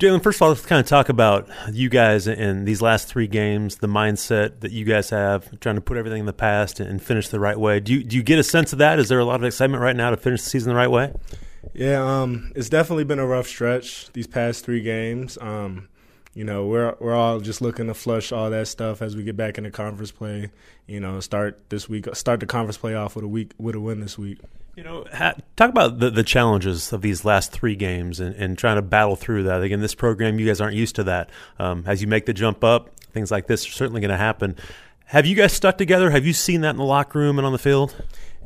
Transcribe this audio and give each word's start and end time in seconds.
Jalen, 0.00 0.22
first 0.22 0.38
of 0.38 0.42
all, 0.42 0.48
let's 0.48 0.64
kind 0.64 0.80
of 0.80 0.86
talk 0.86 1.10
about 1.10 1.46
you 1.70 1.90
guys 1.90 2.26
in 2.26 2.64
these 2.64 2.80
last 2.80 3.06
three 3.06 3.26
games, 3.26 3.76
the 3.76 3.86
mindset 3.86 4.60
that 4.60 4.72
you 4.72 4.86
guys 4.86 5.10
have, 5.10 5.60
trying 5.60 5.74
to 5.74 5.82
put 5.82 5.98
everything 5.98 6.20
in 6.20 6.24
the 6.24 6.32
past 6.32 6.80
and 6.80 7.02
finish 7.02 7.28
the 7.28 7.38
right 7.38 7.60
way. 7.60 7.80
Do 7.80 7.92
you, 7.92 8.02
do 8.02 8.16
you 8.16 8.22
get 8.22 8.38
a 8.38 8.42
sense 8.42 8.72
of 8.72 8.78
that? 8.78 8.98
Is 8.98 9.10
there 9.10 9.18
a 9.18 9.26
lot 9.26 9.34
of 9.34 9.44
excitement 9.44 9.82
right 9.82 9.94
now 9.94 10.08
to 10.08 10.16
finish 10.16 10.40
the 10.40 10.48
season 10.48 10.70
the 10.70 10.74
right 10.74 10.90
way? 10.90 11.12
Yeah, 11.74 12.02
um, 12.02 12.50
it's 12.56 12.70
definitely 12.70 13.04
been 13.04 13.18
a 13.18 13.26
rough 13.26 13.46
stretch 13.46 14.10
these 14.14 14.26
past 14.26 14.64
three 14.64 14.80
games. 14.80 15.36
Um, 15.38 15.90
you 16.34 16.44
know, 16.44 16.66
we're 16.66 16.94
we're 17.00 17.14
all 17.14 17.40
just 17.40 17.60
looking 17.60 17.88
to 17.88 17.94
flush 17.94 18.30
all 18.30 18.50
that 18.50 18.68
stuff 18.68 19.02
as 19.02 19.16
we 19.16 19.24
get 19.24 19.36
back 19.36 19.58
into 19.58 19.70
conference 19.70 20.12
play. 20.12 20.50
You 20.86 21.00
know, 21.00 21.20
start 21.20 21.68
this 21.70 21.88
week, 21.88 22.06
start 22.14 22.40
the 22.40 22.46
conference 22.46 22.76
play 22.76 22.94
off 22.94 23.16
with 23.16 23.24
a 23.24 23.28
week 23.28 23.52
with 23.58 23.74
a 23.74 23.80
win 23.80 24.00
this 24.00 24.16
week. 24.16 24.38
You 24.76 24.84
know, 24.84 25.04
ha- 25.12 25.34
talk 25.56 25.68
about 25.68 25.98
the, 25.98 26.10
the 26.10 26.22
challenges 26.22 26.92
of 26.92 27.02
these 27.02 27.24
last 27.24 27.50
three 27.50 27.74
games 27.74 28.20
and, 28.20 28.34
and 28.36 28.56
trying 28.56 28.76
to 28.76 28.82
battle 28.82 29.16
through 29.16 29.42
that. 29.44 29.62
Again, 29.62 29.80
this 29.80 29.94
program, 29.94 30.38
you 30.38 30.46
guys 30.46 30.60
aren't 30.60 30.76
used 30.76 30.94
to 30.96 31.04
that. 31.04 31.30
Um, 31.58 31.82
as 31.86 32.00
you 32.00 32.06
make 32.06 32.26
the 32.26 32.32
jump 32.32 32.62
up, 32.62 32.90
things 33.12 33.30
like 33.30 33.48
this 33.48 33.66
are 33.66 33.72
certainly 33.72 34.00
going 34.00 34.12
to 34.12 34.16
happen. 34.16 34.56
Have 35.06 35.26
you 35.26 35.34
guys 35.34 35.52
stuck 35.52 35.76
together? 35.76 36.10
Have 36.10 36.24
you 36.24 36.32
seen 36.32 36.60
that 36.60 36.70
in 36.70 36.76
the 36.76 36.84
locker 36.84 37.18
room 37.18 37.38
and 37.38 37.44
on 37.44 37.52
the 37.52 37.58
field? 37.58 37.94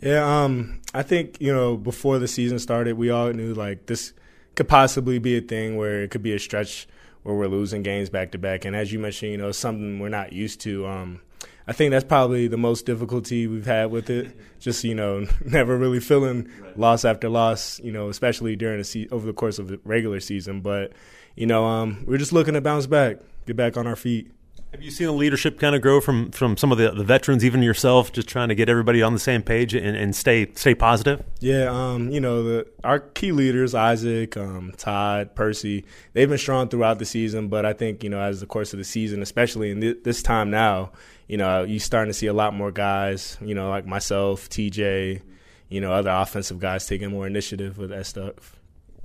Yeah, 0.00 0.44
um, 0.44 0.80
I 0.94 1.02
think 1.02 1.40
you 1.40 1.52
know 1.52 1.76
before 1.76 2.20
the 2.20 2.28
season 2.28 2.60
started, 2.60 2.96
we 2.96 3.10
all 3.10 3.32
knew 3.32 3.52
like 3.52 3.86
this 3.86 4.12
could 4.54 4.68
possibly 4.68 5.18
be 5.18 5.36
a 5.36 5.40
thing 5.40 5.76
where 5.76 6.02
it 6.02 6.10
could 6.12 6.22
be 6.22 6.32
a 6.32 6.38
stretch 6.38 6.86
where 7.22 7.34
we're 7.34 7.46
losing 7.46 7.82
games 7.82 8.10
back 8.10 8.32
to 8.32 8.38
back. 8.38 8.64
And 8.64 8.74
as 8.74 8.92
you 8.92 8.98
mentioned, 8.98 9.32
you 9.32 9.38
know, 9.38 9.52
something 9.52 9.98
we're 9.98 10.08
not 10.08 10.32
used 10.32 10.60
to. 10.62 10.86
Um, 10.86 11.20
I 11.66 11.72
think 11.72 11.92
that's 11.92 12.04
probably 12.04 12.48
the 12.48 12.56
most 12.56 12.86
difficulty 12.86 13.46
we've 13.46 13.66
had 13.66 13.90
with 13.90 14.10
it. 14.10 14.36
Just 14.58 14.82
you 14.84 14.94
know, 14.94 15.26
never 15.44 15.76
really 15.76 16.00
feeling 16.00 16.50
right. 16.60 16.78
loss 16.78 17.04
after 17.04 17.28
loss. 17.28 17.80
You 17.80 17.92
know, 17.92 18.08
especially 18.08 18.56
during 18.56 18.78
the 18.78 18.84
se- 18.84 19.08
over 19.12 19.26
the 19.26 19.32
course 19.32 19.58
of 19.58 19.68
the 19.68 19.80
regular 19.84 20.20
season. 20.20 20.60
But 20.60 20.92
you 21.36 21.46
know, 21.46 21.64
um, 21.64 22.04
we're 22.06 22.18
just 22.18 22.32
looking 22.32 22.54
to 22.54 22.60
bounce 22.60 22.86
back, 22.86 23.18
get 23.46 23.56
back 23.56 23.76
on 23.76 23.86
our 23.86 23.96
feet. 23.96 24.30
Have 24.72 24.82
you 24.82 24.90
seen 24.90 25.06
the 25.06 25.12
leadership 25.12 25.60
kind 25.60 25.76
of 25.76 25.82
grow 25.82 26.00
from, 26.00 26.30
from 26.30 26.56
some 26.56 26.72
of 26.72 26.78
the, 26.78 26.90
the 26.92 27.04
veterans, 27.04 27.44
even 27.44 27.62
yourself, 27.62 28.10
just 28.10 28.26
trying 28.26 28.48
to 28.48 28.54
get 28.54 28.70
everybody 28.70 29.02
on 29.02 29.12
the 29.12 29.18
same 29.18 29.42
page 29.42 29.74
and, 29.74 29.94
and 29.94 30.16
stay 30.16 30.50
stay 30.54 30.74
positive? 30.74 31.22
Yeah, 31.40 31.66
um, 31.66 32.10
you 32.10 32.20
know, 32.20 32.42
the, 32.42 32.66
our 32.82 33.00
key 33.00 33.32
leaders, 33.32 33.74
Isaac, 33.74 34.34
um, 34.38 34.72
Todd, 34.78 35.34
Percy, 35.34 35.84
they've 36.14 36.28
been 36.28 36.38
strong 36.38 36.70
throughout 36.70 36.98
the 36.98 37.04
season. 37.04 37.48
But 37.48 37.66
I 37.66 37.74
think, 37.74 38.02
you 38.02 38.08
know, 38.08 38.20
as 38.20 38.40
the 38.40 38.46
course 38.46 38.72
of 38.72 38.78
the 38.78 38.84
season, 38.84 39.20
especially 39.20 39.70
in 39.70 39.82
th- 39.82 39.98
this 40.04 40.22
time 40.22 40.50
now, 40.50 40.92
you 41.28 41.36
know, 41.36 41.64
you're 41.64 41.78
starting 41.78 42.10
to 42.10 42.18
see 42.18 42.26
a 42.26 42.32
lot 42.32 42.54
more 42.54 42.72
guys, 42.72 43.36
you 43.42 43.54
know, 43.54 43.68
like 43.68 43.86
myself, 43.86 44.48
TJ, 44.48 45.20
you 45.68 45.80
know, 45.82 45.92
other 45.92 46.10
offensive 46.10 46.58
guys 46.58 46.86
taking 46.86 47.10
more 47.10 47.26
initiative 47.26 47.76
with 47.76 47.90
that 47.90 48.06
stuff. 48.06 48.58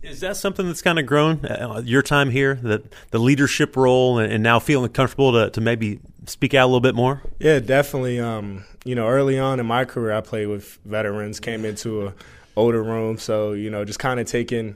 Is 0.07 0.21
that 0.21 0.37
something 0.37 0.65
that's 0.65 0.81
kind 0.81 0.99
of 0.99 1.05
grown 1.05 1.45
uh, 1.45 1.81
your 1.83 2.01
time 2.01 2.29
here? 2.29 2.55
That 2.55 2.83
the 3.11 3.19
leadership 3.19 3.75
role 3.75 4.19
and, 4.19 4.31
and, 4.31 4.41
now 4.41 4.59
feeling 4.59 4.89
comfortable 4.91 5.33
to, 5.33 5.49
to 5.49 5.61
maybe 5.61 5.99
speak 6.25 6.53
out 6.53 6.65
a 6.65 6.67
little 6.67 6.79
bit 6.79 6.95
more? 6.95 7.21
Yeah, 7.39 7.59
definitely. 7.59 8.19
Um, 8.19 8.63
you 8.85 8.95
know, 8.95 9.07
early 9.07 9.37
on 9.37 9.59
in 9.59 9.65
my 9.65 9.85
career, 9.85 10.13
I 10.13 10.21
played 10.21 10.47
with 10.47 10.79
veterans, 10.85 11.39
came 11.39 11.65
into 11.65 12.07
a 12.07 12.13
older 12.55 12.81
room, 12.81 13.17
so 13.17 13.51
you 13.53 13.69
know, 13.69 13.85
just 13.85 13.99
kind 13.99 14.19
of 14.19 14.27
taking 14.27 14.75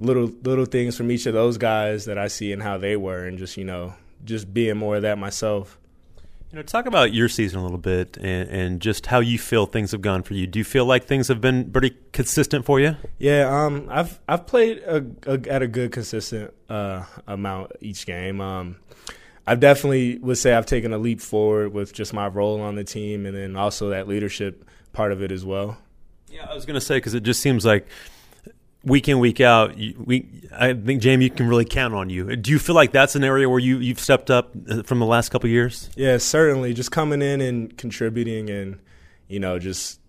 little 0.00 0.32
little 0.42 0.64
things 0.64 0.96
from 0.96 1.10
each 1.10 1.26
of 1.26 1.34
those 1.34 1.58
guys 1.58 2.06
that 2.06 2.18
I 2.18 2.28
see 2.28 2.52
and 2.52 2.62
how 2.62 2.78
they 2.78 2.96
were, 2.96 3.26
and 3.26 3.38
just 3.38 3.56
you 3.56 3.64
know, 3.64 3.94
just 4.24 4.52
being 4.52 4.76
more 4.76 4.96
of 4.96 5.02
that 5.02 5.18
myself. 5.18 5.78
You 6.54 6.60
know, 6.60 6.62
talk 6.62 6.86
about 6.86 7.12
your 7.12 7.28
season 7.28 7.58
a 7.58 7.64
little 7.64 7.78
bit 7.78 8.16
and, 8.16 8.48
and, 8.48 8.80
just 8.80 9.06
how 9.06 9.18
you 9.18 9.40
feel 9.40 9.66
things 9.66 9.90
have 9.90 10.02
gone 10.02 10.22
for 10.22 10.34
you. 10.34 10.46
Do 10.46 10.60
you 10.60 10.64
feel 10.64 10.86
like 10.86 11.04
things 11.04 11.26
have 11.26 11.40
been 11.40 11.68
pretty 11.68 11.96
consistent 12.12 12.64
for 12.64 12.78
you? 12.78 12.94
Yeah, 13.18 13.64
um, 13.64 13.88
I've 13.90 14.20
I've 14.28 14.46
played 14.46 14.78
a, 14.86 15.04
a, 15.26 15.32
at 15.50 15.62
a 15.62 15.66
good 15.66 15.90
consistent 15.90 16.54
uh, 16.68 17.06
amount 17.26 17.72
each 17.80 18.06
game. 18.06 18.40
Um, 18.40 18.76
I 19.48 19.56
definitely 19.56 20.18
would 20.18 20.38
say 20.38 20.54
I've 20.54 20.64
taken 20.64 20.92
a 20.92 20.98
leap 20.98 21.20
forward 21.20 21.72
with 21.72 21.92
just 21.92 22.12
my 22.12 22.28
role 22.28 22.60
on 22.60 22.76
the 22.76 22.84
team, 22.84 23.26
and 23.26 23.36
then 23.36 23.56
also 23.56 23.88
that 23.88 24.06
leadership 24.06 24.64
part 24.92 25.10
of 25.10 25.22
it 25.22 25.32
as 25.32 25.44
well. 25.44 25.76
Yeah, 26.28 26.46
I 26.48 26.54
was 26.54 26.66
going 26.66 26.78
to 26.78 26.86
say 26.86 26.98
because 26.98 27.14
it 27.14 27.24
just 27.24 27.40
seems 27.40 27.64
like 27.64 27.84
week 28.84 29.08
in 29.08 29.18
week 29.18 29.40
out 29.40 29.74
we 29.76 30.26
i 30.52 30.72
think 30.72 31.02
JMU 31.02 31.34
can 31.36 31.48
really 31.48 31.64
count 31.64 31.94
on 31.94 32.10
you. 32.10 32.36
Do 32.36 32.50
you 32.50 32.58
feel 32.58 32.74
like 32.74 32.92
that's 32.92 33.16
an 33.16 33.24
area 33.24 33.48
where 33.48 33.58
you 33.58 33.78
you've 33.78 34.00
stepped 34.00 34.30
up 34.30 34.52
uh, 34.68 34.82
from 34.82 34.98
the 34.98 35.06
last 35.06 35.30
couple 35.30 35.48
years? 35.48 35.90
Yeah 35.96 36.18
certainly. 36.18 36.74
Just 36.74 36.90
coming 36.90 37.22
in 37.22 37.40
and 37.40 37.76
contributing 37.76 38.50
and 38.50 38.78
you 39.28 39.40
know 39.40 39.58
just 39.58 40.00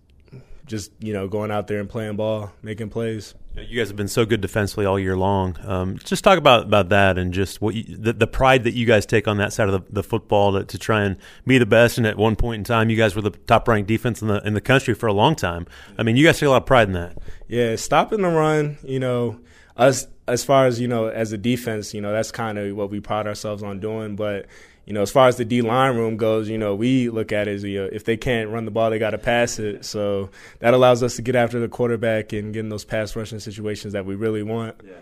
just 0.66 0.92
you 1.00 1.12
know 1.12 1.28
going 1.28 1.50
out 1.50 1.66
there 1.66 1.80
and 1.80 1.88
playing 1.88 2.16
ball 2.16 2.52
making 2.62 2.90
plays 2.90 3.34
you 3.62 3.78
guys 3.78 3.88
have 3.88 3.96
been 3.96 4.08
so 4.08 4.26
good 4.26 4.40
defensively 4.40 4.84
all 4.84 4.98
year 4.98 5.16
long. 5.16 5.56
Um, 5.64 5.98
just 5.98 6.22
talk 6.22 6.38
about, 6.38 6.64
about 6.64 6.90
that 6.90 7.16
and 7.16 7.32
just 7.32 7.60
what 7.60 7.74
you, 7.74 7.96
the, 7.96 8.12
the 8.12 8.26
pride 8.26 8.64
that 8.64 8.74
you 8.74 8.84
guys 8.84 9.06
take 9.06 9.26
on 9.26 9.38
that 9.38 9.52
side 9.52 9.68
of 9.68 9.86
the, 9.86 9.92
the 9.92 10.02
football 10.02 10.52
to, 10.52 10.64
to, 10.64 10.78
try 10.78 11.02
and 11.04 11.16
be 11.46 11.56
the 11.58 11.66
best. 11.66 11.96
And 11.96 12.06
at 12.06 12.16
one 12.16 12.36
point 12.36 12.58
in 12.58 12.64
time, 12.64 12.90
you 12.90 12.96
guys 12.96 13.16
were 13.16 13.22
the 13.22 13.30
top 13.30 13.66
ranked 13.66 13.88
defense 13.88 14.20
in 14.20 14.28
the 14.28 14.46
in 14.46 14.54
the 14.54 14.60
country 14.60 14.94
for 14.94 15.06
a 15.06 15.12
long 15.12 15.34
time. 15.34 15.66
I 15.96 16.02
mean, 16.02 16.16
you 16.16 16.24
guys 16.24 16.38
take 16.38 16.48
a 16.48 16.50
lot 16.50 16.62
of 16.62 16.66
pride 16.66 16.88
in 16.88 16.94
that. 16.94 17.16
Yeah, 17.48 17.76
stopping 17.76 18.22
the 18.22 18.28
run. 18.28 18.78
You 18.82 19.00
know, 19.00 19.40
us 19.76 20.06
as 20.28 20.44
far 20.44 20.66
as 20.66 20.80
you 20.80 20.88
know 20.88 21.06
as 21.06 21.32
a 21.32 21.38
defense, 21.38 21.94
you 21.94 22.00
know 22.00 22.12
that's 22.12 22.30
kind 22.30 22.58
of 22.58 22.76
what 22.76 22.90
we 22.90 23.00
pride 23.00 23.26
ourselves 23.26 23.62
on 23.62 23.80
doing. 23.80 24.16
But 24.16 24.46
you 24.86 24.92
know, 24.92 25.02
as 25.02 25.10
far 25.10 25.26
as 25.26 25.36
the 25.36 25.44
D 25.44 25.62
line 25.62 25.96
room 25.96 26.16
goes, 26.16 26.48
you 26.48 26.58
know, 26.58 26.74
we 26.74 27.10
look 27.10 27.32
at 27.32 27.48
it 27.48 27.54
as 27.56 27.64
you 27.64 27.82
know, 27.82 27.88
if 27.92 28.04
they 28.04 28.16
can't 28.16 28.50
run 28.50 28.64
the 28.64 28.70
ball, 28.70 28.90
they 28.90 28.98
got 28.98 29.10
to 29.10 29.18
pass 29.18 29.58
it. 29.58 29.84
So 29.84 30.30
that 30.60 30.74
allows 30.74 31.02
us 31.02 31.16
to 31.16 31.22
get 31.22 31.34
after 31.34 31.58
the 31.58 31.68
quarterback 31.68 32.32
and 32.32 32.54
get 32.54 32.60
in 32.60 32.68
those 32.68 32.84
pass 32.84 33.16
rushing 33.16 33.40
situations 33.40 33.92
that 33.94 34.06
we 34.06 34.14
really 34.14 34.44
want. 34.44 34.80
Yeah. 34.84 34.92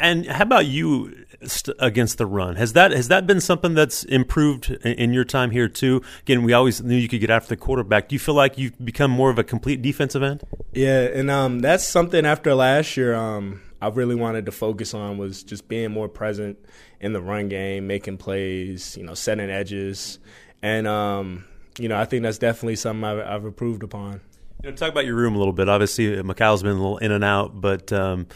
And 0.00 0.26
how 0.26 0.42
about 0.42 0.66
you 0.66 1.24
st- 1.44 1.76
against 1.78 2.18
the 2.18 2.26
run? 2.26 2.56
Has 2.56 2.72
that 2.72 2.90
has 2.90 3.08
that 3.08 3.26
been 3.26 3.40
something 3.40 3.74
that's 3.74 4.04
improved 4.04 4.70
in, 4.70 4.92
in, 4.94 5.12
your 5.12 5.24
time 5.24 5.50
here 5.52 5.68
too? 5.68 6.02
Again, 6.22 6.42
we 6.42 6.52
always 6.52 6.82
knew 6.82 6.96
you 6.96 7.08
could 7.08 7.20
get 7.20 7.30
after 7.30 7.50
the 7.50 7.56
quarterback. 7.56 8.08
Do 8.08 8.16
you 8.16 8.18
feel 8.18 8.34
like 8.34 8.58
you've 8.58 8.84
become 8.84 9.10
more 9.10 9.30
of 9.30 9.38
a 9.38 9.44
complete 9.44 9.82
defensive 9.82 10.22
end? 10.22 10.42
Yeah, 10.72 11.02
and 11.02 11.30
um, 11.30 11.60
that's 11.60 11.84
something 11.84 12.26
after 12.26 12.54
last 12.56 12.96
year. 12.96 13.14
Um, 13.14 13.60
I 13.84 13.88
really 13.88 14.14
wanted 14.14 14.46
to 14.46 14.52
focus 14.52 14.94
on 14.94 15.18
was 15.18 15.42
just 15.42 15.68
being 15.68 15.90
more 15.90 16.08
present 16.08 16.58
in 17.00 17.12
the 17.12 17.20
run 17.20 17.50
game, 17.50 17.86
making 17.86 18.16
plays, 18.16 18.96
you 18.96 19.04
know, 19.04 19.12
setting 19.12 19.50
edges, 19.50 20.18
and 20.62 20.86
um, 20.86 21.44
you 21.78 21.88
know, 21.88 21.98
I 21.98 22.06
think 22.06 22.22
that's 22.22 22.38
definitely 22.38 22.76
something 22.76 23.04
I've, 23.04 23.18
I've 23.18 23.44
improved 23.44 23.82
upon. 23.82 24.22
You 24.62 24.70
know, 24.70 24.76
talk 24.76 24.90
about 24.90 25.04
your 25.04 25.16
room 25.16 25.34
a 25.34 25.38
little 25.38 25.52
bit. 25.52 25.68
Obviously, 25.68 26.06
Mikail's 26.22 26.62
been 26.62 26.72
a 26.72 26.80
little 26.80 26.96
in 26.96 27.12
and 27.12 27.22
out, 27.22 27.60
but 27.60 27.92
um, 27.92 28.26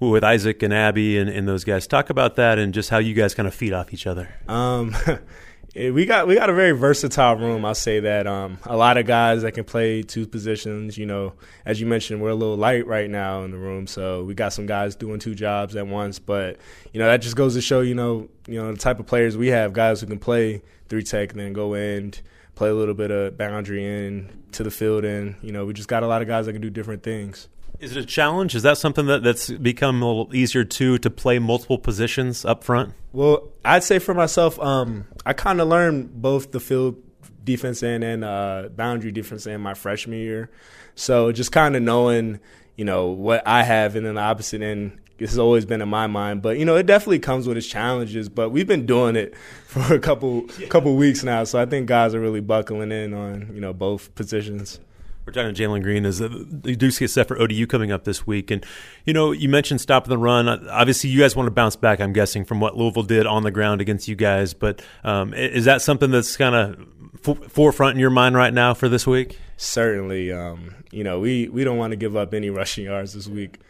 with 0.00 0.24
Isaac 0.24 0.62
and 0.62 0.72
Abby 0.72 1.18
and, 1.18 1.28
and, 1.28 1.46
those 1.46 1.64
guys, 1.64 1.86
talk 1.86 2.08
about 2.08 2.36
that 2.36 2.58
and 2.58 2.72
just 2.72 2.88
how 2.88 2.98
you 2.98 3.12
guys 3.12 3.34
kind 3.34 3.46
of 3.46 3.54
feed 3.54 3.74
off 3.74 3.92
each 3.92 4.06
other. 4.06 4.34
Um, 4.48 4.96
we 5.74 6.06
got 6.06 6.28
we 6.28 6.36
got 6.36 6.48
a 6.48 6.54
very 6.54 6.72
versatile 6.72 7.36
room. 7.36 7.64
I'll 7.64 7.74
say 7.74 8.00
that. 8.00 8.26
Um, 8.26 8.58
a 8.64 8.76
lot 8.76 8.96
of 8.96 9.06
guys 9.06 9.42
that 9.42 9.52
can 9.52 9.64
play 9.64 10.02
two 10.02 10.26
positions. 10.26 10.96
You 10.96 11.06
know, 11.06 11.32
as 11.64 11.80
you 11.80 11.86
mentioned, 11.86 12.22
we're 12.22 12.30
a 12.30 12.34
little 12.34 12.56
light 12.56 12.86
right 12.86 13.10
now 13.10 13.42
in 13.42 13.50
the 13.50 13.58
room, 13.58 13.86
so 13.86 14.22
we 14.22 14.34
got 14.34 14.52
some 14.52 14.66
guys 14.66 14.94
doing 14.94 15.18
two 15.18 15.34
jobs 15.34 15.74
at 15.74 15.86
once. 15.86 16.18
But 16.20 16.58
you 16.92 17.00
know, 17.00 17.06
that 17.06 17.18
just 17.18 17.34
goes 17.34 17.54
to 17.54 17.60
show 17.60 17.80
you 17.80 17.94
know 17.94 18.28
you 18.46 18.60
know 18.60 18.70
the 18.72 18.78
type 18.78 19.00
of 19.00 19.06
players 19.06 19.36
we 19.36 19.48
have. 19.48 19.72
Guys 19.72 20.00
who 20.00 20.06
can 20.06 20.18
play 20.18 20.62
three 20.88 21.02
tech 21.02 21.32
and 21.32 21.40
then 21.40 21.52
go 21.52 21.74
in, 21.74 22.14
play 22.54 22.68
a 22.68 22.74
little 22.74 22.94
bit 22.94 23.10
of 23.10 23.36
boundary 23.36 23.84
in 23.84 24.30
to 24.52 24.62
the 24.62 24.70
field, 24.70 25.04
and 25.04 25.34
you 25.42 25.50
know 25.50 25.66
we 25.66 25.72
just 25.72 25.88
got 25.88 26.04
a 26.04 26.06
lot 26.06 26.22
of 26.22 26.28
guys 26.28 26.46
that 26.46 26.52
can 26.52 26.62
do 26.62 26.70
different 26.70 27.02
things. 27.02 27.48
Is 27.80 27.96
it 27.96 28.02
a 28.02 28.06
challenge? 28.06 28.54
Is 28.54 28.62
that 28.62 28.78
something 28.78 29.06
that, 29.06 29.22
that's 29.22 29.50
become 29.50 30.02
a 30.02 30.06
little 30.06 30.34
easier 30.34 30.64
too 30.64 30.98
to 30.98 31.10
play 31.10 31.38
multiple 31.38 31.78
positions 31.78 32.44
up 32.44 32.64
front? 32.64 32.94
Well, 33.12 33.48
I'd 33.64 33.84
say 33.84 33.98
for 33.98 34.14
myself, 34.14 34.58
um, 34.60 35.06
I 35.26 35.32
kind 35.32 35.60
of 35.60 35.68
learned 35.68 36.22
both 36.22 36.52
the 36.52 36.60
field 36.60 37.02
defense 37.44 37.82
end 37.82 38.04
and 38.04 38.24
uh, 38.24 38.68
boundary 38.74 39.12
defense 39.12 39.46
in 39.46 39.60
my 39.60 39.74
freshman 39.74 40.18
year. 40.18 40.50
So 40.94 41.32
just 41.32 41.52
kind 41.52 41.76
of 41.76 41.82
knowing, 41.82 42.40
you 42.76 42.84
know, 42.84 43.08
what 43.08 43.46
I 43.46 43.62
have 43.62 43.96
and 43.96 44.06
then 44.06 44.14
the 44.14 44.20
opposite 44.20 44.62
end 44.62 45.00
this 45.18 45.30
has 45.30 45.38
always 45.38 45.64
been 45.64 45.80
in 45.80 45.88
my 45.88 46.06
mind. 46.06 46.42
But 46.42 46.58
you 46.58 46.64
know, 46.64 46.76
it 46.76 46.86
definitely 46.86 47.20
comes 47.20 47.46
with 47.46 47.56
its 47.56 47.66
challenges. 47.66 48.28
But 48.28 48.50
we've 48.50 48.66
been 48.66 48.86
doing 48.86 49.16
it 49.16 49.36
for 49.66 49.94
a 49.94 49.98
couple 49.98 50.46
yeah. 50.58 50.68
couple 50.68 50.94
weeks 50.96 51.22
now, 51.22 51.44
so 51.44 51.60
I 51.60 51.66
think 51.66 51.86
guys 51.86 52.14
are 52.14 52.20
really 52.20 52.40
buckling 52.40 52.92
in 52.92 53.14
on 53.14 53.50
you 53.54 53.60
know 53.60 53.72
both 53.72 54.14
positions. 54.14 54.80
We're 55.26 55.32
talking 55.32 55.54
to 55.54 55.62
Jalen 55.62 55.82
Green 55.82 56.04
Is 56.04 56.20
you 56.20 56.76
do 56.76 56.90
see 56.90 57.06
a 57.06 57.08
set 57.08 57.28
for 57.28 57.40
ODU 57.40 57.66
coming 57.66 57.90
up 57.90 58.04
this 58.04 58.26
week, 58.26 58.50
and 58.50 58.64
you 59.06 59.14
know 59.14 59.32
you 59.32 59.48
mentioned 59.48 59.80
stopping 59.80 60.10
the 60.10 60.18
run. 60.18 60.48
Obviously, 60.68 61.08
you 61.08 61.20
guys 61.20 61.34
want 61.34 61.46
to 61.46 61.50
bounce 61.50 61.76
back. 61.76 62.00
I'm 62.00 62.12
guessing 62.12 62.44
from 62.44 62.60
what 62.60 62.76
Louisville 62.76 63.04
did 63.04 63.26
on 63.26 63.42
the 63.42 63.50
ground 63.50 63.80
against 63.80 64.06
you 64.06 64.16
guys, 64.16 64.52
but 64.52 64.82
um, 65.02 65.32
is 65.32 65.64
that 65.64 65.80
something 65.80 66.10
that's 66.10 66.36
kind 66.36 66.54
of 66.54 67.50
forefront 67.50 67.94
in 67.94 68.00
your 68.00 68.10
mind 68.10 68.36
right 68.36 68.52
now 68.52 68.74
for 68.74 68.88
this 68.88 69.06
week? 69.06 69.38
Certainly. 69.56 70.30
Um, 70.30 70.74
you 70.90 71.04
know, 71.04 71.20
we 71.20 71.48
we 71.48 71.64
don't 71.64 71.78
want 71.78 71.92
to 71.92 71.96
give 71.96 72.16
up 72.16 72.34
any 72.34 72.50
rushing 72.50 72.84
yards 72.84 73.14
this 73.14 73.26
week. 73.26 73.60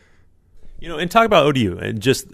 You 0.80 0.88
know, 0.88 0.98
and 0.98 1.08
talk 1.08 1.24
about 1.24 1.46
ODU 1.46 1.78
and 1.78 2.00
just 2.00 2.26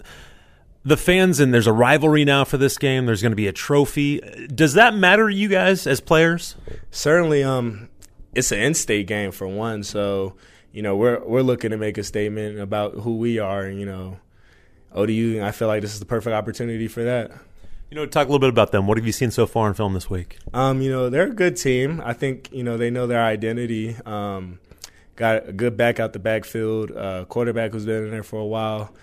the 0.83 0.97
fans 0.97 1.39
and 1.39 1.53
there's 1.53 1.67
a 1.67 1.73
rivalry 1.73 2.25
now 2.25 2.43
for 2.43 2.57
this 2.57 2.79
game. 2.79 3.05
There's 3.05 3.21
going 3.21 3.31
to 3.31 3.37
be 3.37 3.47
a 3.47 3.53
trophy. 3.53 4.19
Does 4.53 4.73
that 4.73 4.95
matter 4.95 5.29
to 5.29 5.35
you 5.35 5.47
guys 5.47 5.85
as 5.85 6.01
players? 6.01 6.55
Certainly. 6.89 7.43
Um, 7.43 7.89
it's 8.33 8.51
an 8.51 8.59
in-state 8.59 9.07
game 9.07 9.31
for 9.31 9.47
one, 9.47 9.83
so 9.83 10.35
you 10.71 10.81
know 10.81 10.95
we're 10.95 11.23
we're 11.25 11.41
looking 11.41 11.71
to 11.71 11.77
make 11.77 11.97
a 11.97 12.03
statement 12.03 12.59
about 12.59 12.93
who 12.95 13.17
we 13.17 13.39
are. 13.39 13.63
And, 13.63 13.79
you 13.79 13.85
know, 13.85 14.19
ODU, 14.93 15.41
I 15.43 15.51
feel 15.51 15.67
like 15.67 15.81
this 15.81 15.93
is 15.93 15.99
the 15.99 16.05
perfect 16.05 16.33
opportunity 16.33 16.87
for 16.87 17.03
that. 17.03 17.31
You 17.89 17.95
know, 17.95 18.05
talk 18.05 18.27
a 18.27 18.31
little 18.31 18.39
bit 18.39 18.49
about 18.49 18.71
them. 18.71 18.87
What 18.87 18.97
have 18.97 19.05
you 19.05 19.11
seen 19.11 19.31
so 19.31 19.45
far 19.45 19.67
in 19.67 19.73
film 19.73 19.93
this 19.93 20.09
week? 20.09 20.37
Um, 20.53 20.81
you 20.81 20.89
know, 20.89 21.09
they're 21.09 21.27
a 21.27 21.33
good 21.33 21.57
team. 21.57 22.01
I 22.03 22.13
think 22.13 22.49
you 22.51 22.63
know 22.63 22.77
they 22.77 22.89
know 22.89 23.05
their 23.05 23.23
identity. 23.23 23.97
Um, 24.05 24.59
got 25.17 25.49
a 25.49 25.53
good 25.53 25.75
back 25.75 25.99
out 25.99 26.13
the 26.13 26.19
backfield, 26.19 26.91
uh, 26.91 27.25
quarterback 27.25 27.71
who's 27.71 27.85
been 27.85 28.05
in 28.05 28.11
there 28.11 28.23
for 28.23 28.39
a 28.39 28.45
while. 28.45 28.93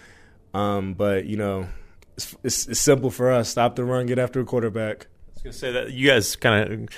Um, 0.55 0.95
but 0.95 1.27
you 1.27 1.37
know, 1.37 1.69
it's, 2.17 2.35
it's, 2.43 2.67
it's, 2.67 2.81
simple 2.81 3.11
for 3.11 3.31
us: 3.31 3.51
stop 3.51 3.77
the 3.77 3.85
run, 3.85 4.07
get 4.07 4.19
after 4.19 4.41
a 4.41 4.45
quarterback. 4.45 5.07
I 5.07 5.33
was 5.35 5.43
gonna 5.43 5.53
say 5.53 5.73
that 5.73 5.93
you 5.93 6.09
guys 6.09 6.35
kind 6.37 6.73
of. 6.73 6.89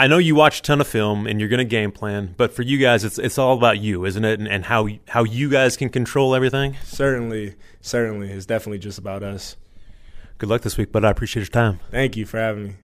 I 0.00 0.06
know 0.06 0.16
you 0.16 0.34
watch 0.34 0.60
a 0.60 0.62
ton 0.62 0.80
of 0.80 0.88
film 0.88 1.26
and 1.26 1.38
you're 1.38 1.50
going 1.50 1.58
to 1.58 1.64
game 1.66 1.92
plan, 1.92 2.32
but 2.38 2.54
for 2.54 2.62
you 2.62 2.78
guys, 2.78 3.04
it's 3.04 3.18
it's 3.18 3.36
all 3.36 3.54
about 3.54 3.80
you, 3.80 4.06
isn't 4.06 4.24
it? 4.24 4.38
And, 4.38 4.48
and 4.48 4.64
how 4.64 4.88
how 5.08 5.24
you 5.24 5.50
guys 5.50 5.76
can 5.76 5.90
control 5.90 6.34
everything. 6.34 6.78
Certainly, 6.84 7.56
certainly, 7.82 8.30
it's 8.30 8.46
definitely 8.46 8.78
just 8.78 8.98
about 8.98 9.22
us. 9.22 9.58
Good 10.38 10.48
luck 10.48 10.62
this 10.62 10.78
week, 10.78 10.90
but 10.90 11.04
I 11.04 11.10
appreciate 11.10 11.42
your 11.42 11.50
time. 11.50 11.80
Thank 11.90 12.16
you 12.16 12.24
for 12.24 12.38
having 12.38 12.64
me. 12.64 12.74